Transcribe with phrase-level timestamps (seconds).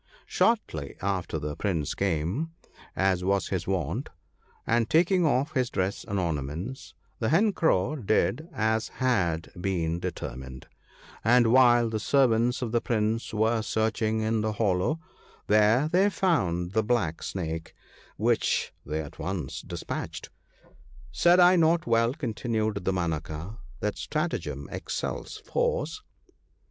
[0.25, 2.53] Shortly after the Prince came,
[2.95, 4.09] as was his wont,
[4.65, 10.65] and taking off his dress and ornaments, the Hen Crow did as had been determined;
[11.23, 14.99] and while the servants of the Prince were searching in the hollow,
[15.45, 17.75] there they found the Black Snake,
[18.17, 20.31] which they at once dispatched.'
[21.11, 26.01] Said I not well,' continued Damanaka, * that stratagem excels force